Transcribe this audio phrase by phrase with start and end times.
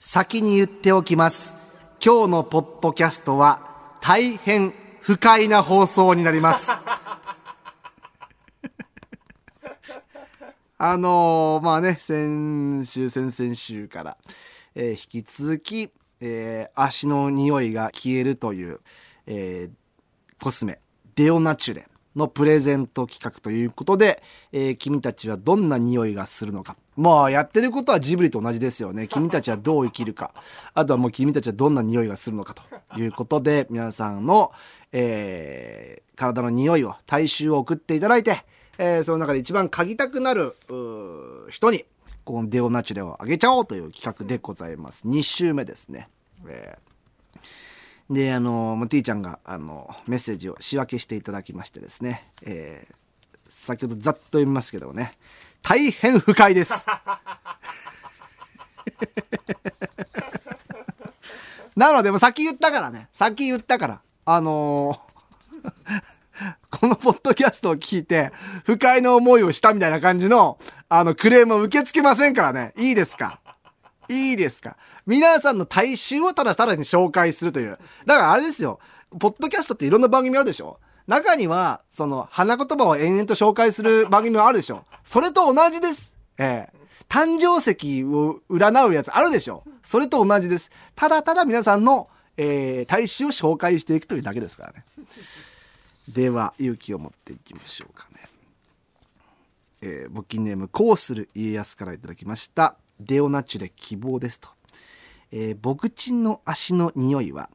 [0.00, 1.56] 先に言っておきます。
[2.04, 6.70] 今日のポッドキャストは大変不快な放送になります。
[10.80, 14.16] あのーまあね、先週、先々週から、
[14.76, 15.90] えー引き続き、
[16.20, 18.80] えー足の匂いが消えるという、
[19.26, 19.70] えー
[20.40, 20.80] コスメ、
[21.16, 26.76] デオナチュレのプレゼント企画ということで、えー君たちはどんな匂いがするのか。
[26.96, 29.06] まあ、やってることはジブリと同じですよね。
[29.08, 30.34] 君たちはどう生きるか。
[30.74, 34.52] あとはもう君たちはどんな匂いがするのかということで、皆さんの、
[34.92, 38.44] えー体の匂いを、体臭を送っていただいて、
[38.76, 40.56] えーその中で一番嗅ぎたくなる、
[41.48, 41.84] 人に、
[42.24, 45.06] このデオナチュレをあげちゃおうという企画でございます。
[45.06, 46.08] 2週目ですね。
[46.46, 46.88] えー
[48.10, 52.94] で、あの、T ちゃんが、あの、メッセージを仕分けしていただきましてですね、えー
[53.50, 55.12] 先ほどざっと読みますけどもね、
[55.62, 56.72] 大変不快です。
[61.76, 65.08] なので、もう先言ったからね、先言ったから、あのー
[66.70, 68.32] このポッドキャストを聞いて、
[68.64, 72.72] 不快な思いをしたみたいな感じの、あの、クレームを受け付けませんからね。
[72.76, 73.40] いいですか？
[74.08, 74.76] いいですか？
[75.06, 77.78] 皆さんの大衆をただただに紹介するという。
[78.06, 78.80] だからあれですよ。
[79.18, 80.78] ポッドキャストっていろんな番組あるでしょ？
[81.06, 84.84] 中には、その、花言葉を延々と紹介する番組もあるでしょ？
[85.04, 86.16] それと同じです。
[86.36, 89.64] ええ誕生石を占うやつあるでしょ？
[89.82, 90.70] それと同じです。
[90.94, 94.84] ただただ皆さんの、えー、大衆を紹介していくというだけですからね。
[96.06, 98.28] では、勇気を持っていきましょうかね。
[99.80, 102.76] えー、募金ネーム、こうする家康からいただきました。
[103.00, 104.48] デオナチュレ希望ですと。
[105.30, 107.50] えー、僕ちんの足の匂いは、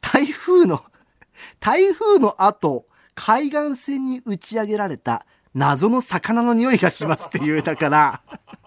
[0.00, 0.84] 台風の、
[1.60, 8.20] 台風の後、海岸線に打ち上げられた謎の魚の匂いがしますっていう、だから、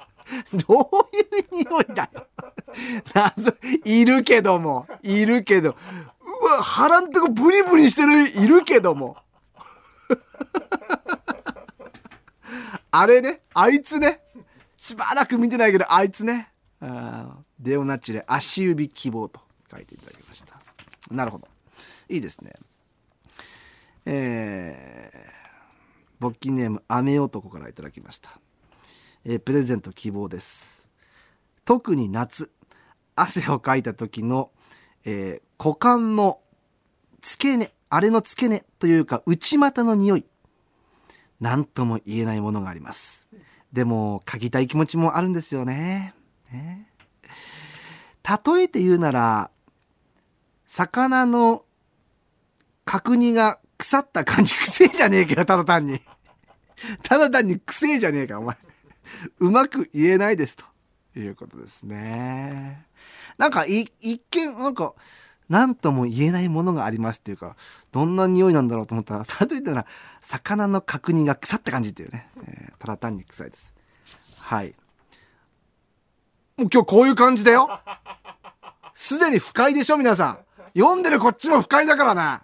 [0.68, 2.28] どういう匂いだよ。
[3.14, 3.54] 謎、
[3.86, 5.76] いるけども、いるけど、
[6.42, 9.18] うわ、腹んとこブリブリしてる、いるけども。
[12.92, 14.22] あれね、あいつね、
[14.82, 19.40] しばらく見てないけど、あいつね、あデオナチュレ足指希望と
[19.72, 20.60] 書いていただきました。
[21.12, 21.48] なるほど。
[22.10, 22.54] いいですね。
[24.08, 25.20] えー、
[26.20, 28.32] 勃起ネーム、雨男からいただきました。
[29.24, 30.90] えープレゼント希望です。
[31.64, 32.50] 特に夏、
[33.16, 34.50] 汗をかいた時の、
[35.06, 36.40] えー股間の
[37.22, 40.26] 付け根、あれの付け根というか内股の匂い。
[41.40, 43.30] 何とも言えないものがあります。
[43.74, 46.14] でも、嗅ぎたい気持ちもあるんですよね。
[46.52, 46.88] ね
[48.24, 49.52] 例えて言うなら、
[50.66, 51.66] 魚の
[52.86, 56.00] 角煮が腐った感じ、くせえじゃねえかよ、ただ単に。
[57.04, 58.58] ただ単にくせえじゃねえか、お前。
[59.40, 60.66] うまく言えないです、と
[61.16, 62.86] いうことですね。
[63.38, 63.92] なんか、一
[64.32, 64.94] 見、なんか、
[65.52, 67.58] なんとも言えないものがありますっていうか、
[67.92, 69.86] どんな匂いなんだろうと思ったら、例えたら、
[70.22, 72.30] 魚の角煮が腐った感じっていうね。
[72.48, 73.72] えーただ単に臭いです。
[74.40, 74.74] はい。
[76.58, 77.70] もう今日こういう感じだよ。
[78.96, 80.40] すでに不快でしょ、皆さん。
[80.74, 82.42] 読んでるこっちも不快だからな。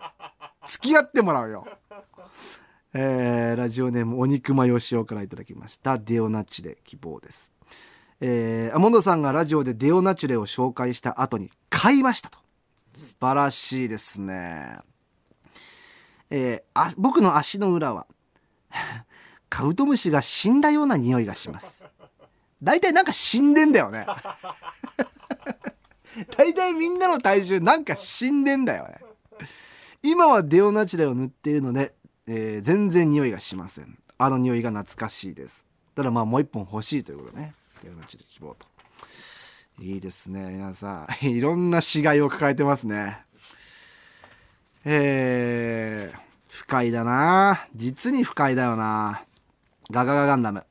[0.68, 1.66] 付き合ってもらうよ。
[2.94, 5.98] えーラジオネームお肉まよしおからいただきました。
[5.98, 7.52] デオナチレ希望です。
[8.20, 12.47] えー、アモンドさんがラジオでデオナチュレを紹介した後に買いましたと。
[13.20, 14.78] 素晴らしいですね。
[16.30, 18.06] えーあ僕の足の裏は
[19.50, 21.84] カブトムシが死んだような匂いがします。
[22.62, 24.06] 大体なんか死んでんだよね。
[26.38, 29.00] 大体みんなの体重なんか死んでんだよね。
[30.04, 31.96] 今はデオナチュレを塗っているので、
[32.28, 33.98] えー全然匂いがしません。
[34.20, 35.66] あの匂いが懐かしいです。
[35.96, 37.56] ただまあもう一本欲しいということね。
[37.82, 38.68] デオナチュレ希望と。
[39.80, 40.50] いいですね。
[40.50, 41.26] 皆さん。
[41.30, 43.20] いろんな死骸を抱えてますね。
[44.86, 49.24] えー、不快だな実に不快だよな
[49.92, 50.66] ガガガガンダム。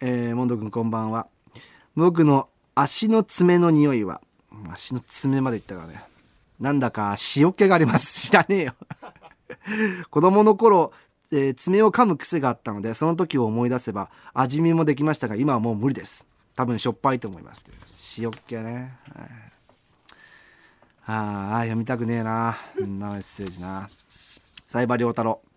[0.00, 1.28] えー、モンド君こんばんは。
[1.94, 4.20] 僕の足の爪の匂いは、
[4.72, 6.02] 足の爪までいったからね。
[6.58, 8.26] なんだか塩気があります。
[8.28, 8.74] 知らねえよ。
[10.10, 10.92] 子供の頃、
[11.30, 16.26] えー爪を噛む癖があったので、その時を思い出せば味見もできましたが、今はもう無理です。
[16.56, 17.64] 多分しょっぱいと思います。
[18.18, 18.96] 塩っ気ね。
[19.14, 19.50] はい
[21.06, 22.56] ああ、読みたくねえな。
[22.78, 23.88] こんなメッセージな。
[24.68, 25.48] サイバリョウタロウ。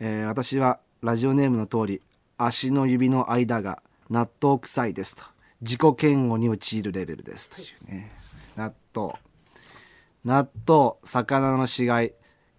[0.00, 2.02] えー私はラジオネームの通り、
[2.36, 5.22] 足の指の間が納豆臭いですと。
[5.62, 8.12] 自己嫌悪に陥るレベルですというね。
[8.56, 9.14] 納豆。
[10.24, 12.12] 納豆、魚の死骸、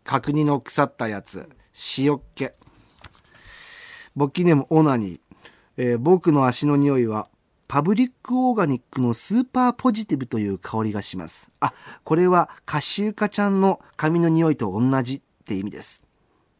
[0.04, 1.48] 角煮の腐ったやつ、
[2.00, 2.50] 塩っ気。
[4.16, 5.20] 勃起ネームオナニー。
[5.78, 7.28] えー僕の足の匂いは
[7.68, 11.52] パブリックオーガニックのスーパーポジティブという香りがします。
[11.60, 11.74] あ
[12.04, 16.04] これはカシューカちゃんの髪の匂いと同じって意味です。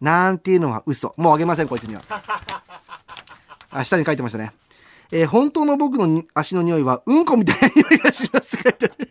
[0.02, 1.14] なんていうのは嘘。
[1.18, 2.02] もうあげませんこいつには。
[3.72, 4.54] あ下に書いてましたね。
[5.12, 9.10] えー本当の僕の足の匂いはうんこみたいな匂いがしますって書いてある。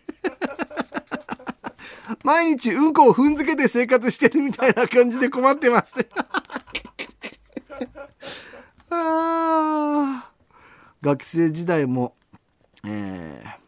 [2.23, 5.93] 毎日うんこを踏んづけて生活してるみたいな感じで困ってます
[8.89, 10.27] あー
[11.01, 12.15] 学生時代も、
[12.85, 13.67] えー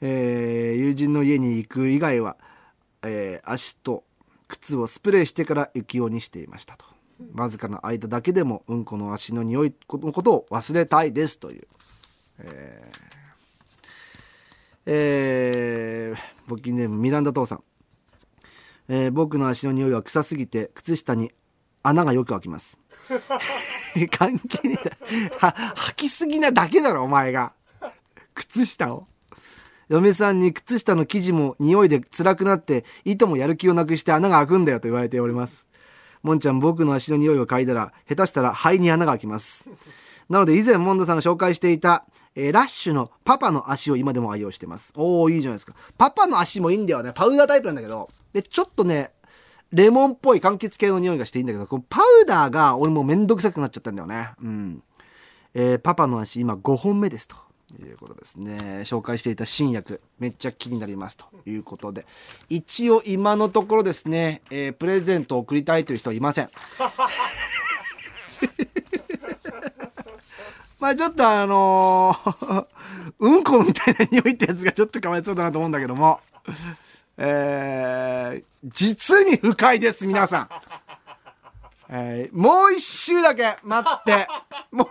[0.00, 2.36] えー友人の家に行く以外は、
[3.02, 4.04] えー足と
[4.48, 6.84] 靴をスプレーしてから行きようにしていましたと。
[7.34, 11.66] わずかな間だけでもうんこの足の匂いのことを忘れたいですという。
[12.40, 12.98] えー
[14.86, 17.62] えー募金ネームミランダ父さん、
[18.88, 21.32] えー僕の足の匂いは臭すぎて靴下に
[21.84, 22.80] 穴がよく開きます。
[24.10, 24.96] 関係ねえだ
[25.38, 27.52] は履きすぎなだけだろお前が。
[28.34, 29.06] 靴下を。
[29.88, 35.68] 嫁さんに靴下の生地も匂いで辛くなって糸もやる気をなくして穴が開くんだよと言われております。
[36.22, 39.66] もんちゃん僕の足の匂いを嗅いだら下手したら肺に穴が開きます。
[40.30, 44.94] なので以前モンドさんが紹介していた、えーラッシュのパパの足を今でも愛用してます。
[44.96, 45.74] おおいいじゃないですか。
[45.98, 47.12] パパの足もいいんだよね。
[47.14, 48.08] パウダータイプなんだけど。
[48.32, 49.12] でちょっとね
[49.72, 54.30] レモンっぽい柑橘系の匂いがしていいんだけどこのパウダーが俺もうめんどくさくなっちゃったんだよね。
[54.42, 54.82] うん。
[55.54, 57.36] えーパパの足今5本目ですと
[57.80, 58.82] いうことですね。
[58.84, 62.06] 紹介していた新薬めっちゃ気になりますということで。
[62.48, 66.50] 一応今のところですね、えープレゼントを送りたいという人はいません。
[70.80, 72.66] まあちょっとあのー
[73.20, 76.20] うんこみたいな匂いってやつがちょっとかわいそうだなと思うんだけども。
[77.18, 80.48] えー実に不快です皆さん。
[81.90, 84.26] えーもう一周だけ待って。
[84.72, 84.88] もう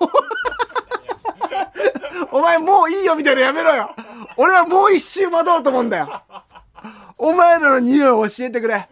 [2.31, 3.95] お前もういいよみたいなやめろよ。
[4.37, 6.21] 俺はもう一周待とうと思うんだよ。
[7.17, 8.87] お前らの匂いを教えてくれ。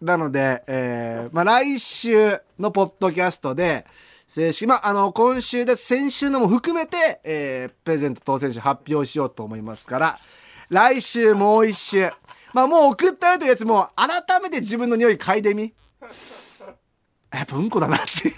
[0.00, 3.86] なので、えーまあ、来週のポッドキャストで
[4.26, 10.18] 正式まああの今週で先週のも含めて、えープレゼント当選者発表しようと思いますから
[10.70, 12.10] 来週もう一周
[12.52, 15.72] まあもう送ったよというやつも改めて自分の匂い嗅いでみ。
[17.32, 18.32] やっぱうんこだなって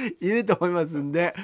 [0.20, 1.34] いると思いますんで、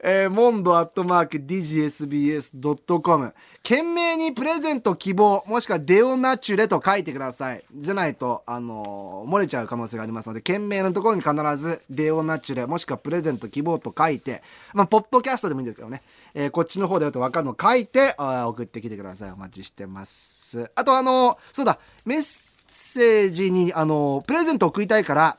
[0.00, 7.64] えー、モンドアットマーク DGSBS.com 懸命にプレゼント希望もしくはデオナチュレと書いてください。
[7.74, 14.42] じゃないと、あのー漏れちゃう可能性がありますので懸命のところに必ずデオナチュレもしくはプレゼント希望と書いて
[14.74, 16.02] まあポッドキャストでもいいんですけどね、
[16.34, 19.30] えーこっちの方でやると分かるの書いて送ってきてください。
[19.30, 20.70] お待ちしてます。
[20.74, 21.78] あとあのーそうだ。
[22.04, 25.38] メッセージにあのプレゼント送りたいから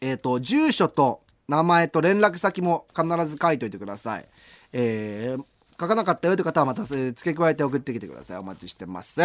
[0.00, 1.21] えっ、と住所と
[1.52, 4.24] 名前と連絡先も必ず書いといてください。
[4.72, 5.44] えー
[5.80, 8.36] 書かなかったよという方はまた付け加えて送ってきてください。
[8.36, 9.20] お待ちしてます。